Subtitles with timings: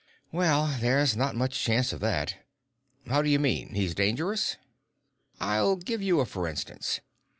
[0.31, 2.37] "Well, there's not much chance of that.
[3.05, 4.57] How do you mean, he's dangerous?"
[5.39, 7.01] "I'll give you a f'rinstance.